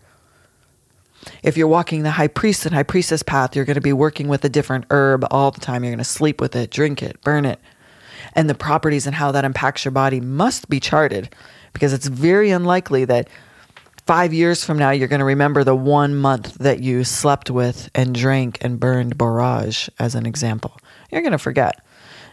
If 1.41 1.55
you're 1.55 1.67
walking 1.69 2.03
the 2.03 2.11
high 2.11 2.27
priest 2.27 2.65
and 2.65 2.75
high 2.75 2.83
priestess 2.83 3.23
path, 3.23 3.55
you're 3.55 3.63
going 3.63 3.75
to 3.75 3.81
be 3.81 3.93
working 3.93 4.27
with 4.27 4.43
a 4.43 4.49
different 4.49 4.85
herb 4.89 5.25
all 5.31 5.51
the 5.51 5.61
time. 5.61 5.83
You're 5.83 5.91
going 5.91 5.99
to 5.99 6.03
sleep 6.03 6.41
with 6.41 6.55
it, 6.57 6.71
drink 6.71 7.01
it, 7.01 7.21
burn 7.21 7.45
it. 7.45 7.59
And 8.33 8.49
the 8.49 8.55
properties 8.55 9.07
and 9.07 9.15
how 9.15 9.31
that 9.31 9.45
impacts 9.45 9.85
your 9.85 9.93
body 9.93 10.19
must 10.19 10.69
be 10.69 10.81
charted 10.81 11.33
because 11.71 11.93
it's 11.93 12.07
very 12.07 12.51
unlikely 12.51 13.05
that 13.05 13.29
five 14.05 14.33
years 14.33 14.63
from 14.63 14.77
now, 14.77 14.91
you're 14.91 15.07
going 15.07 15.19
to 15.19 15.25
remember 15.25 15.63
the 15.63 15.75
one 15.75 16.15
month 16.15 16.55
that 16.55 16.81
you 16.81 17.03
slept 17.03 17.49
with 17.49 17.89
and 17.95 18.13
drank 18.13 18.57
and 18.61 18.79
burned 18.79 19.17
borage, 19.17 19.89
as 19.99 20.15
an 20.15 20.25
example. 20.25 20.77
You're 21.11 21.21
going 21.21 21.31
to 21.31 21.37
forget. 21.37 21.83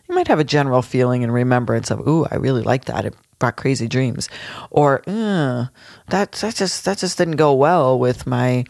You 0.08 0.14
might 0.14 0.28
have 0.28 0.40
a 0.40 0.44
general 0.44 0.82
feeling 0.82 1.22
and 1.22 1.32
remembrance 1.32 1.90
of, 1.90 2.06
ooh, 2.06 2.26
I 2.30 2.36
really 2.36 2.62
like 2.62 2.86
that. 2.86 3.04
It 3.04 3.14
brought 3.38 3.56
crazy 3.56 3.86
dreams. 3.86 4.28
Or, 4.70 5.02
uh, 5.06 5.66
that, 6.08 6.32
that, 6.32 6.54
just, 6.56 6.84
that 6.84 6.98
just 6.98 7.16
didn't 7.16 7.36
go 7.36 7.54
well 7.54 7.98
with 7.98 8.26
my 8.26 8.64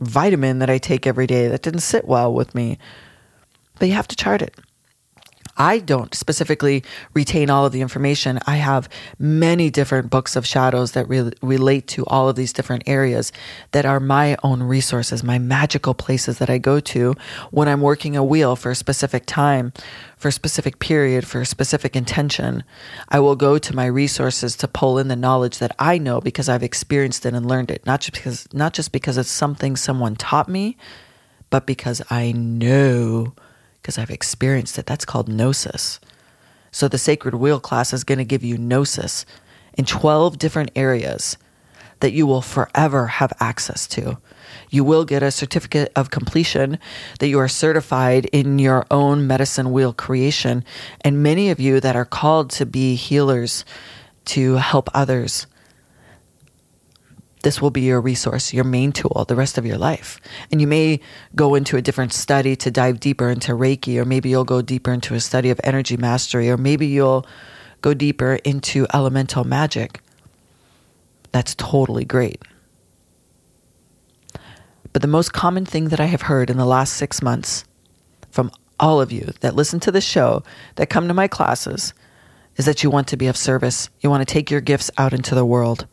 vitamin 0.00 0.58
that 0.60 0.70
I 0.70 0.78
take 0.78 1.06
every 1.06 1.26
day. 1.26 1.48
That 1.48 1.62
didn't 1.62 1.80
sit 1.80 2.06
well 2.06 2.32
with 2.32 2.54
me. 2.54 2.78
But 3.78 3.88
you 3.88 3.94
have 3.94 4.08
to 4.08 4.16
chart 4.16 4.40
it. 4.40 4.54
I 5.56 5.78
don't 5.78 6.14
specifically 6.14 6.84
retain 7.14 7.50
all 7.50 7.64
of 7.64 7.72
the 7.72 7.80
information. 7.80 8.38
I 8.46 8.56
have 8.56 8.88
many 9.18 9.70
different 9.70 10.10
books 10.10 10.36
of 10.36 10.46
shadows 10.46 10.92
that 10.92 11.08
re- 11.08 11.32
relate 11.42 11.86
to 11.88 12.04
all 12.06 12.28
of 12.28 12.36
these 12.36 12.52
different 12.52 12.84
areas 12.86 13.32
that 13.72 13.86
are 13.86 14.00
my 14.00 14.36
own 14.42 14.62
resources, 14.62 15.24
my 15.24 15.38
magical 15.38 15.94
places 15.94 16.38
that 16.38 16.50
I 16.50 16.58
go 16.58 16.80
to 16.80 17.14
when 17.50 17.68
I'm 17.68 17.80
working 17.80 18.16
a 18.16 18.24
wheel 18.24 18.56
for 18.56 18.70
a 18.70 18.74
specific 18.74 19.24
time, 19.26 19.72
for 20.16 20.28
a 20.28 20.32
specific 20.32 20.78
period, 20.78 21.26
for 21.26 21.40
a 21.40 21.46
specific 21.46 21.96
intention. 21.96 22.62
I 23.08 23.20
will 23.20 23.36
go 23.36 23.58
to 23.58 23.74
my 23.74 23.86
resources 23.86 24.56
to 24.56 24.68
pull 24.68 24.98
in 24.98 25.08
the 25.08 25.16
knowledge 25.16 25.58
that 25.58 25.74
I 25.78 25.98
know 25.98 26.20
because 26.20 26.48
I've 26.48 26.62
experienced 26.62 27.24
it 27.24 27.34
and 27.34 27.46
learned 27.46 27.70
it, 27.70 27.86
not 27.86 28.00
just 28.00 28.12
because 28.14 28.48
not 28.52 28.74
just 28.74 28.92
because 28.92 29.16
it's 29.16 29.30
something 29.30 29.76
someone 29.76 30.16
taught 30.16 30.48
me, 30.48 30.76
but 31.50 31.66
because 31.66 32.02
I 32.10 32.32
know 32.32 33.34
because 33.86 33.98
I've 33.98 34.10
experienced 34.10 34.80
it. 34.80 34.86
That's 34.86 35.04
called 35.04 35.28
gnosis. 35.28 36.00
So 36.72 36.88
the 36.88 36.98
sacred 36.98 37.36
wheel 37.36 37.60
class 37.60 37.92
is 37.92 38.02
going 38.02 38.18
to 38.18 38.24
give 38.24 38.42
you 38.42 38.58
gnosis 38.58 39.24
in 39.74 39.84
12 39.84 40.38
different 40.38 40.72
areas 40.74 41.38
that 42.00 42.10
you 42.10 42.26
will 42.26 42.42
forever 42.42 43.06
have 43.06 43.32
access 43.38 43.86
to. 43.86 44.18
You 44.70 44.82
will 44.82 45.04
get 45.04 45.22
a 45.22 45.30
certificate 45.30 45.92
of 45.94 46.10
completion 46.10 46.80
that 47.20 47.28
you 47.28 47.38
are 47.38 47.46
certified 47.46 48.24
in 48.32 48.58
your 48.58 48.84
own 48.90 49.28
medicine 49.28 49.70
wheel 49.70 49.92
creation. 49.92 50.64
And 51.02 51.22
many 51.22 51.50
of 51.50 51.60
you 51.60 51.78
that 51.78 51.94
are 51.94 52.04
called 52.04 52.50
to 52.58 52.66
be 52.66 52.96
healers, 52.96 53.64
to 54.24 54.54
help 54.54 54.90
others, 54.94 55.46
this 57.46 57.62
will 57.62 57.70
be 57.70 57.82
your 57.82 58.00
resource, 58.00 58.52
your 58.52 58.64
main 58.64 58.90
tool 58.90 59.24
the 59.28 59.36
rest 59.36 59.56
of 59.56 59.64
your 59.64 59.78
life. 59.78 60.20
And 60.50 60.60
you 60.60 60.66
may 60.66 60.98
go 61.36 61.54
into 61.54 61.76
a 61.76 61.80
different 61.80 62.12
study 62.12 62.56
to 62.56 62.72
dive 62.72 62.98
deeper 62.98 63.30
into 63.30 63.52
Reiki, 63.52 63.98
or 63.98 64.04
maybe 64.04 64.28
you'll 64.28 64.42
go 64.42 64.62
deeper 64.62 64.92
into 64.92 65.14
a 65.14 65.20
study 65.20 65.50
of 65.50 65.60
energy 65.62 65.96
mastery, 65.96 66.50
or 66.50 66.56
maybe 66.56 66.88
you'll 66.88 67.24
go 67.82 67.94
deeper 67.94 68.40
into 68.42 68.84
elemental 68.92 69.44
magic. 69.44 70.00
That's 71.30 71.54
totally 71.54 72.04
great. 72.04 72.42
But 74.92 75.02
the 75.02 75.06
most 75.06 75.32
common 75.32 75.64
thing 75.64 75.90
that 75.90 76.00
I 76.00 76.06
have 76.06 76.22
heard 76.22 76.50
in 76.50 76.56
the 76.56 76.66
last 76.66 76.94
six 76.94 77.22
months 77.22 77.64
from 78.28 78.50
all 78.80 79.00
of 79.00 79.12
you 79.12 79.30
that 79.38 79.54
listen 79.54 79.78
to 79.78 79.92
the 79.92 80.00
show, 80.00 80.42
that 80.74 80.90
come 80.90 81.06
to 81.06 81.14
my 81.14 81.28
classes, 81.28 81.94
is 82.56 82.64
that 82.64 82.82
you 82.82 82.90
want 82.90 83.06
to 83.06 83.16
be 83.16 83.28
of 83.28 83.36
service. 83.36 83.88
You 84.00 84.10
want 84.10 84.26
to 84.26 84.34
take 84.34 84.50
your 84.50 84.60
gifts 84.60 84.90
out 84.98 85.12
into 85.12 85.36
the 85.36 85.46
world, 85.46 85.86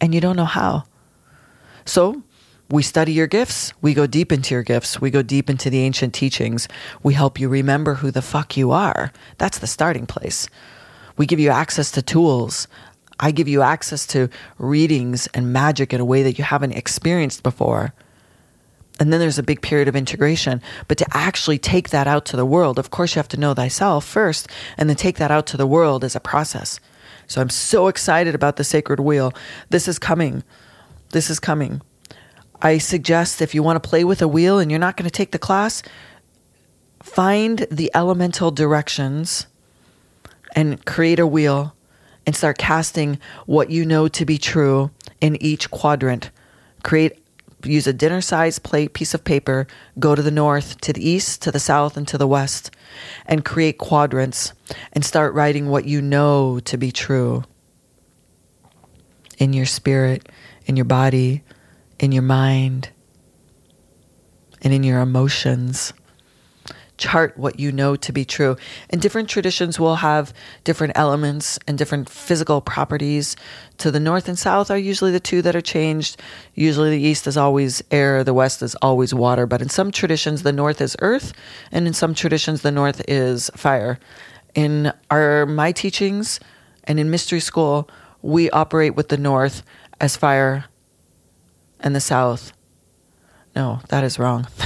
and 0.00 0.14
you 0.14 0.20
don't 0.20 0.36
know 0.36 0.44
how. 0.44 0.84
So 1.84 2.22
we 2.70 2.82
study 2.82 3.12
your 3.12 3.26
gifts. 3.26 3.72
We 3.82 3.94
go 3.94 4.06
deep 4.06 4.30
into 4.30 4.54
your 4.54 4.62
gifts. 4.62 5.00
We 5.00 5.10
go 5.10 5.22
deep 5.22 5.50
into 5.50 5.70
the 5.70 5.80
ancient 5.80 6.14
teachings. 6.14 6.68
We 7.02 7.14
help 7.14 7.40
you 7.40 7.48
remember 7.48 7.94
who 7.94 8.10
the 8.10 8.22
fuck 8.22 8.56
you 8.56 8.70
are. 8.70 9.12
That's 9.38 9.58
the 9.58 9.66
starting 9.66 10.06
place. 10.06 10.48
We 11.16 11.26
give 11.26 11.40
you 11.40 11.50
access 11.50 11.90
to 11.92 12.02
tools. 12.02 12.68
I 13.18 13.32
give 13.32 13.48
you 13.48 13.60
access 13.60 14.06
to 14.08 14.30
readings 14.58 15.26
and 15.34 15.52
magic 15.52 15.92
in 15.92 16.00
a 16.00 16.04
way 16.04 16.22
that 16.22 16.38
you 16.38 16.44
haven't 16.44 16.72
experienced 16.72 17.42
before. 17.42 17.92
And 19.00 19.12
then 19.12 19.20
there's 19.20 19.38
a 19.38 19.42
big 19.42 19.62
period 19.62 19.88
of 19.88 19.96
integration. 19.96 20.62
But 20.86 20.98
to 20.98 21.06
actually 21.12 21.58
take 21.58 21.90
that 21.90 22.06
out 22.06 22.24
to 22.26 22.36
the 22.36 22.46
world, 22.46 22.78
of 22.78 22.90
course, 22.90 23.14
you 23.14 23.18
have 23.18 23.28
to 23.28 23.40
know 23.40 23.52
thyself 23.54 24.04
first, 24.04 24.48
and 24.76 24.88
then 24.88 24.96
take 24.96 25.16
that 25.16 25.30
out 25.30 25.46
to 25.48 25.56
the 25.56 25.66
world 25.66 26.04
is 26.04 26.14
a 26.14 26.20
process. 26.20 26.78
So 27.26 27.40
I'm 27.40 27.50
so 27.50 27.88
excited 27.88 28.34
about 28.34 28.56
the 28.56 28.64
sacred 28.64 29.00
wheel. 29.00 29.32
This 29.70 29.88
is 29.88 29.98
coming. 29.98 30.44
This 31.10 31.28
is 31.28 31.40
coming. 31.40 31.82
I 32.62 32.78
suggest 32.78 33.42
if 33.42 33.54
you 33.54 33.62
want 33.62 33.82
to 33.82 33.88
play 33.88 34.04
with 34.04 34.22
a 34.22 34.28
wheel 34.28 34.58
and 34.58 34.70
you're 34.70 34.80
not 34.80 34.96
going 34.96 35.08
to 35.08 35.10
take 35.10 35.32
the 35.32 35.38
class, 35.38 35.82
find 37.02 37.66
the 37.70 37.90
elemental 37.94 38.50
directions 38.50 39.46
and 40.54 40.84
create 40.84 41.18
a 41.18 41.26
wheel 41.26 41.74
and 42.26 42.36
start 42.36 42.58
casting 42.58 43.18
what 43.46 43.70
you 43.70 43.84
know 43.84 44.08
to 44.08 44.24
be 44.24 44.38
true 44.38 44.90
in 45.20 45.40
each 45.42 45.70
quadrant. 45.70 46.30
Create 46.82 47.18
use 47.64 47.86
a 47.86 47.92
dinner 47.92 48.20
sized 48.20 48.62
plate 48.62 48.94
piece 48.94 49.14
of 49.14 49.24
paper, 49.24 49.66
go 49.98 50.14
to 50.14 50.22
the 50.22 50.30
north, 50.30 50.80
to 50.80 50.92
the 50.92 51.06
east, 51.06 51.42
to 51.42 51.52
the 51.52 51.60
south, 51.60 51.96
and 51.96 52.06
to 52.08 52.16
the 52.16 52.26
west, 52.26 52.70
and 53.26 53.44
create 53.44 53.78
quadrants 53.78 54.52
and 54.92 55.04
start 55.04 55.34
writing 55.34 55.68
what 55.68 55.84
you 55.84 56.00
know 56.00 56.60
to 56.60 56.76
be 56.76 56.92
true 56.92 57.44
in 59.38 59.52
your 59.52 59.66
spirit 59.66 60.28
in 60.70 60.76
your 60.76 60.84
body, 60.84 61.42
in 61.98 62.12
your 62.12 62.22
mind, 62.22 62.90
and 64.62 64.72
in 64.72 64.84
your 64.84 65.00
emotions. 65.00 65.92
Chart 66.96 67.36
what 67.36 67.58
you 67.58 67.72
know 67.72 67.96
to 67.96 68.12
be 68.12 68.24
true. 68.24 68.56
And 68.88 69.02
different 69.02 69.28
traditions 69.28 69.80
will 69.80 69.96
have 69.96 70.32
different 70.62 70.92
elements 70.94 71.58
and 71.66 71.76
different 71.76 72.08
physical 72.08 72.60
properties. 72.60 73.34
To 73.78 73.90
the 73.90 73.98
north 73.98 74.28
and 74.28 74.38
south 74.38 74.70
are 74.70 74.78
usually 74.78 75.10
the 75.10 75.18
two 75.18 75.42
that 75.42 75.56
are 75.56 75.60
changed. 75.60 76.20
Usually 76.54 76.90
the 76.90 77.02
east 77.02 77.26
is 77.26 77.36
always 77.36 77.82
air, 77.90 78.22
the 78.22 78.34
west 78.34 78.62
is 78.62 78.76
always 78.76 79.12
water. 79.12 79.46
But 79.46 79.60
in 79.60 79.70
some 79.70 79.90
traditions, 79.90 80.44
the 80.44 80.52
north 80.52 80.80
is 80.80 80.96
earth, 81.00 81.32
and 81.72 81.88
in 81.88 81.94
some 81.94 82.14
traditions, 82.14 82.62
the 82.62 82.70
north 82.70 83.02
is 83.08 83.50
fire. 83.56 83.98
In 84.54 84.92
our 85.10 85.46
my 85.46 85.72
teachings 85.72 86.38
and 86.84 87.00
in 87.00 87.10
mystery 87.10 87.40
school, 87.40 87.90
we 88.22 88.50
operate 88.50 88.94
with 88.94 89.08
the 89.08 89.16
north 89.16 89.64
as 90.00 90.16
fire 90.16 90.64
and 91.78 91.94
the 91.94 92.00
south. 92.00 92.52
No, 93.54 93.80
that 93.88 94.04
is 94.04 94.18
wrong. 94.18 94.46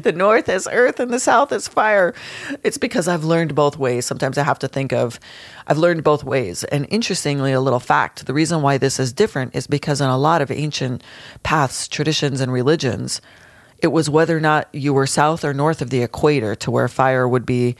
the 0.00 0.12
north 0.12 0.48
is 0.48 0.68
earth 0.70 1.00
and 1.00 1.12
the 1.12 1.18
south 1.18 1.52
is 1.52 1.68
fire. 1.68 2.14
It's 2.62 2.78
because 2.78 3.08
I've 3.08 3.24
learned 3.24 3.54
both 3.54 3.78
ways. 3.78 4.06
Sometimes 4.06 4.36
I 4.38 4.42
have 4.42 4.58
to 4.60 4.68
think 4.68 4.92
of, 4.92 5.18
I've 5.66 5.78
learned 5.78 6.04
both 6.04 6.24
ways. 6.24 6.64
And 6.64 6.86
interestingly, 6.90 7.52
a 7.52 7.60
little 7.60 7.80
fact 7.80 8.26
the 8.26 8.34
reason 8.34 8.62
why 8.62 8.78
this 8.78 9.00
is 9.00 9.12
different 9.12 9.54
is 9.54 9.66
because 9.66 10.00
in 10.00 10.08
a 10.08 10.18
lot 10.18 10.42
of 10.42 10.50
ancient 10.50 11.02
paths, 11.42 11.88
traditions, 11.88 12.40
and 12.40 12.52
religions, 12.52 13.20
it 13.78 13.88
was 13.88 14.10
whether 14.10 14.36
or 14.36 14.40
not 14.40 14.68
you 14.72 14.94
were 14.94 15.06
south 15.06 15.44
or 15.44 15.52
north 15.52 15.82
of 15.82 15.90
the 15.90 16.02
equator 16.02 16.54
to 16.56 16.70
where 16.70 16.88
fire 16.88 17.28
would 17.28 17.46
be 17.46 17.76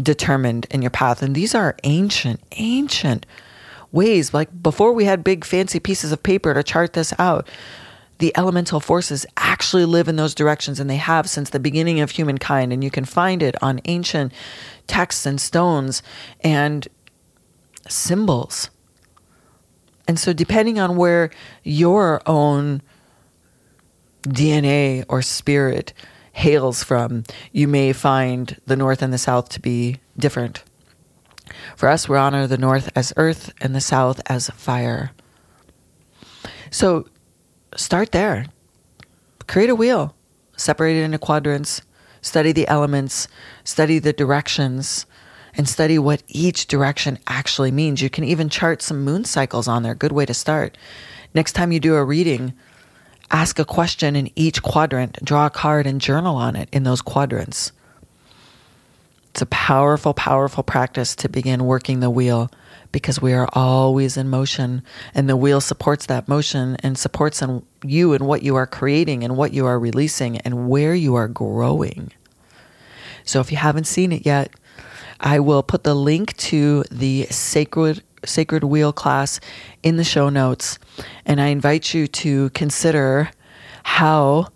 determined 0.00 0.66
in 0.70 0.82
your 0.82 0.90
path. 0.90 1.22
And 1.22 1.34
these 1.34 1.54
are 1.54 1.76
ancient, 1.82 2.40
ancient 2.52 3.26
ways. 3.92 4.32
Like 4.34 4.62
before 4.62 4.92
we 4.92 5.04
had 5.04 5.24
big 5.24 5.44
fancy 5.44 5.80
pieces 5.80 6.12
of 6.12 6.22
paper 6.22 6.54
to 6.54 6.62
chart 6.62 6.92
this 6.92 7.12
out, 7.18 7.48
the 8.18 8.36
elemental 8.36 8.80
forces 8.80 9.24
actually 9.36 9.86
live 9.86 10.06
in 10.06 10.16
those 10.16 10.34
directions 10.34 10.78
and 10.78 10.88
they 10.88 10.96
have 10.96 11.28
since 11.28 11.50
the 11.50 11.58
beginning 11.58 12.00
of 12.00 12.10
humankind. 12.10 12.72
And 12.72 12.84
you 12.84 12.90
can 12.90 13.04
find 13.04 13.42
it 13.42 13.60
on 13.62 13.80
ancient 13.86 14.32
texts 14.86 15.26
and 15.26 15.40
stones 15.40 16.02
and 16.40 16.86
symbols. 17.88 18.70
And 20.06 20.18
so, 20.18 20.32
depending 20.32 20.78
on 20.78 20.96
where 20.96 21.30
your 21.62 22.20
own 22.26 22.82
DNA 24.24 25.04
or 25.08 25.22
spirit 25.22 25.92
hails 26.32 26.82
from, 26.82 27.24
you 27.52 27.68
may 27.68 27.92
find 27.92 28.60
the 28.66 28.76
North 28.76 29.02
and 29.02 29.12
the 29.12 29.18
South 29.18 29.48
to 29.50 29.60
be 29.60 30.00
different. 30.18 30.62
For 31.76 31.88
us, 31.88 32.08
we 32.08 32.16
honor 32.16 32.46
the 32.46 32.58
north 32.58 32.90
as 32.94 33.12
earth 33.16 33.52
and 33.60 33.74
the 33.74 33.80
south 33.80 34.20
as 34.26 34.50
fire. 34.50 35.12
So 36.70 37.08
start 37.76 38.12
there. 38.12 38.46
Create 39.46 39.70
a 39.70 39.74
wheel, 39.74 40.14
separate 40.56 40.96
it 40.96 41.02
into 41.02 41.18
quadrants, 41.18 41.82
study 42.22 42.52
the 42.52 42.68
elements, 42.68 43.26
study 43.64 43.98
the 43.98 44.12
directions, 44.12 45.06
and 45.54 45.68
study 45.68 45.98
what 45.98 46.22
each 46.28 46.66
direction 46.66 47.18
actually 47.26 47.70
means. 47.70 48.02
You 48.02 48.10
can 48.10 48.24
even 48.24 48.48
chart 48.48 48.82
some 48.82 49.04
moon 49.04 49.24
cycles 49.24 49.66
on 49.66 49.82
there. 49.82 49.94
Good 49.94 50.12
way 50.12 50.26
to 50.26 50.34
start. 50.34 50.78
Next 51.34 51.52
time 51.52 51.72
you 51.72 51.80
do 51.80 51.96
a 51.96 52.04
reading, 52.04 52.52
ask 53.30 53.58
a 53.58 53.64
question 53.64 54.14
in 54.16 54.30
each 54.36 54.62
quadrant, 54.62 55.18
draw 55.24 55.46
a 55.46 55.50
card, 55.50 55.86
and 55.86 56.00
journal 56.00 56.36
on 56.36 56.56
it 56.56 56.68
in 56.72 56.84
those 56.84 57.02
quadrants. 57.02 57.72
It's 59.30 59.42
a 59.42 59.46
powerful, 59.46 60.12
powerful 60.12 60.64
practice 60.64 61.14
to 61.16 61.28
begin 61.28 61.64
working 61.64 62.00
the 62.00 62.10
wheel 62.10 62.50
because 62.92 63.22
we 63.22 63.32
are 63.32 63.48
always 63.52 64.16
in 64.16 64.28
motion 64.28 64.82
and 65.14 65.28
the 65.28 65.36
wheel 65.36 65.60
supports 65.60 66.06
that 66.06 66.26
motion 66.26 66.76
and 66.82 66.98
supports 66.98 67.40
in 67.40 67.62
you 67.84 68.12
and 68.12 68.26
what 68.26 68.42
you 68.42 68.56
are 68.56 68.66
creating 68.66 69.22
and 69.22 69.36
what 69.36 69.52
you 69.52 69.66
are 69.66 69.78
releasing 69.78 70.38
and 70.38 70.68
where 70.68 70.94
you 70.94 71.14
are 71.14 71.28
growing. 71.28 72.12
So 73.24 73.38
if 73.38 73.52
you 73.52 73.56
haven't 73.56 73.86
seen 73.86 74.10
it 74.10 74.26
yet, 74.26 74.50
I 75.20 75.38
will 75.38 75.62
put 75.62 75.84
the 75.84 75.94
link 75.94 76.36
to 76.38 76.84
the 76.90 77.26
sacred 77.30 78.02
sacred 78.24 78.64
wheel 78.64 78.92
class 78.92 79.40
in 79.82 79.96
the 79.96 80.04
show 80.04 80.28
notes. 80.28 80.78
And 81.24 81.40
I 81.40 81.46
invite 81.46 81.94
you 81.94 82.06
to 82.06 82.50
consider 82.50 83.30
how 83.82 84.48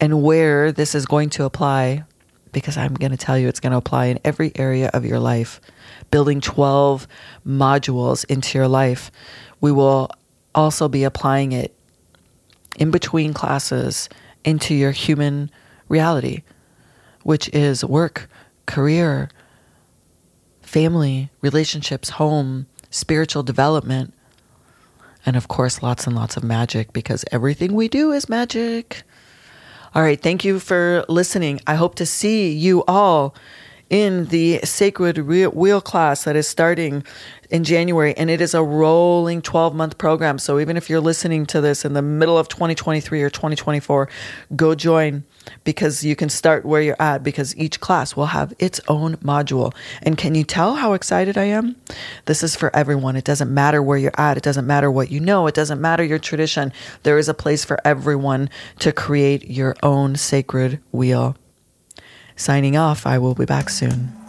and 0.00 0.22
where 0.22 0.72
this 0.72 0.94
is 0.94 1.06
going 1.06 1.30
to 1.30 1.44
apply 1.44 2.04
because 2.54 2.78
I'm 2.78 2.94
going 2.94 3.10
to 3.10 3.18
tell 3.18 3.36
you 3.36 3.48
it's 3.48 3.60
going 3.60 3.72
to 3.72 3.76
apply 3.76 4.06
in 4.06 4.18
every 4.24 4.52
area 4.56 4.90
of 4.94 5.04
your 5.04 5.18
life. 5.18 5.60
Building 6.10 6.40
12 6.40 7.06
modules 7.46 8.24
into 8.26 8.56
your 8.56 8.68
life. 8.68 9.10
We 9.60 9.72
will 9.72 10.10
also 10.54 10.88
be 10.88 11.04
applying 11.04 11.52
it 11.52 11.74
in 12.78 12.90
between 12.90 13.34
classes 13.34 14.08
into 14.44 14.74
your 14.74 14.92
human 14.92 15.50
reality, 15.88 16.42
which 17.22 17.48
is 17.50 17.84
work, 17.84 18.28
career, 18.66 19.28
family, 20.62 21.30
relationships, 21.42 22.10
home, 22.10 22.66
spiritual 22.90 23.42
development, 23.42 24.14
and 25.26 25.36
of 25.36 25.48
course, 25.48 25.82
lots 25.82 26.06
and 26.06 26.14
lots 26.14 26.36
of 26.36 26.44
magic 26.44 26.92
because 26.92 27.24
everything 27.32 27.74
we 27.74 27.88
do 27.88 28.12
is 28.12 28.28
magic. 28.28 29.02
All 29.94 30.02
right, 30.02 30.20
thank 30.20 30.44
you 30.44 30.58
for 30.58 31.04
listening. 31.08 31.60
I 31.68 31.76
hope 31.76 31.94
to 31.96 32.06
see 32.06 32.50
you 32.50 32.82
all 32.88 33.32
in 33.90 34.24
the 34.24 34.58
Sacred 34.64 35.18
Wheel 35.18 35.80
class 35.80 36.24
that 36.24 36.34
is 36.34 36.48
starting 36.48 37.04
in 37.54 37.62
January, 37.62 38.12
and 38.16 38.30
it 38.30 38.40
is 38.40 38.52
a 38.52 38.64
rolling 38.64 39.40
12 39.40 39.76
month 39.76 39.96
program. 39.96 40.40
So 40.40 40.58
even 40.58 40.76
if 40.76 40.90
you're 40.90 40.98
listening 41.00 41.46
to 41.46 41.60
this 41.60 41.84
in 41.84 41.92
the 41.92 42.02
middle 42.02 42.36
of 42.36 42.48
2023 42.48 43.22
or 43.22 43.30
2024, 43.30 44.08
go 44.56 44.74
join 44.74 45.22
because 45.62 46.02
you 46.02 46.16
can 46.16 46.28
start 46.28 46.64
where 46.64 46.82
you're 46.82 47.00
at 47.00 47.22
because 47.22 47.56
each 47.56 47.78
class 47.78 48.16
will 48.16 48.26
have 48.26 48.52
its 48.58 48.80
own 48.88 49.14
module. 49.18 49.72
And 50.02 50.18
can 50.18 50.34
you 50.34 50.42
tell 50.42 50.74
how 50.74 50.94
excited 50.94 51.38
I 51.38 51.44
am? 51.44 51.76
This 52.24 52.42
is 52.42 52.56
for 52.56 52.74
everyone. 52.74 53.14
It 53.14 53.24
doesn't 53.24 53.54
matter 53.54 53.80
where 53.80 53.98
you're 53.98 54.18
at, 54.18 54.36
it 54.36 54.42
doesn't 54.42 54.66
matter 54.66 54.90
what 54.90 55.12
you 55.12 55.20
know, 55.20 55.46
it 55.46 55.54
doesn't 55.54 55.80
matter 55.80 56.02
your 56.02 56.18
tradition. 56.18 56.72
There 57.04 57.18
is 57.18 57.28
a 57.28 57.34
place 57.34 57.64
for 57.64 57.78
everyone 57.84 58.50
to 58.80 58.90
create 58.90 59.48
your 59.48 59.76
own 59.80 60.16
sacred 60.16 60.80
wheel. 60.90 61.36
Signing 62.34 62.76
off, 62.76 63.06
I 63.06 63.18
will 63.18 63.36
be 63.36 63.44
back 63.44 63.70
soon. 63.70 64.23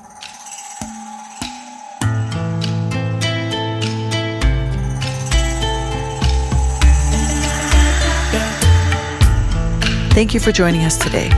Thank 10.15 10.33
you 10.33 10.39
for 10.39 10.53
joining 10.53 10.85
us 10.85 10.97
today. 10.97 11.29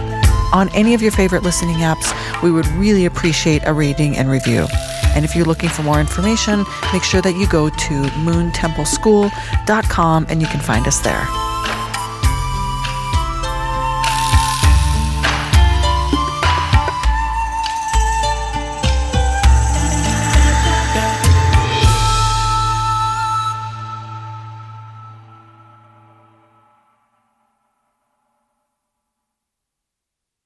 On 0.54 0.70
any 0.76 0.94
of 0.94 1.02
your 1.02 1.10
favorite 1.10 1.42
listening 1.42 1.78
apps, 1.78 2.14
we 2.44 2.52
would 2.52 2.68
really 2.68 3.06
appreciate 3.06 3.64
a 3.66 3.74
rating 3.74 4.16
and 4.16 4.30
review. 4.30 4.68
And 5.16 5.26
if 5.26 5.36
you're 5.36 5.46
looking 5.46 5.70
for 5.70 5.82
more 5.82 6.00
information, 6.00 6.64
make 6.94 7.02
sure 7.02 7.24
that 7.24 7.34
you 7.34 7.48
go 7.48 7.70
to 7.70 8.04
moontempleschool.com 8.22 10.28
and 10.30 10.42
you 10.44 10.48
can 10.48 10.60
find 10.60 10.86
us 10.86 11.00
there. 11.00 11.26